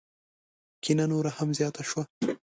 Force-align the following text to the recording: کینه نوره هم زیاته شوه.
کینه 0.83 1.05
نوره 1.11 1.31
هم 1.37 1.49
زیاته 1.57 1.83
شوه. 1.89 2.03